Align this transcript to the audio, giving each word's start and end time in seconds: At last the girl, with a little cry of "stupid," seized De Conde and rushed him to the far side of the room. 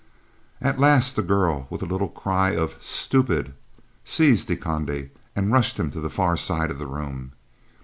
At 0.61 0.79
last 0.79 1.15
the 1.15 1.21
girl, 1.21 1.67
with 1.69 1.83
a 1.83 1.85
little 1.85 2.09
cry 2.09 2.55
of 2.55 2.75
"stupid," 2.81 3.53
seized 4.03 4.47
De 4.47 4.55
Conde 4.55 5.11
and 5.35 5.51
rushed 5.51 5.77
him 5.79 5.91
to 5.91 5.99
the 6.01 6.09
far 6.09 6.35
side 6.35 6.71
of 6.71 6.79
the 6.79 6.87
room. 6.87 7.33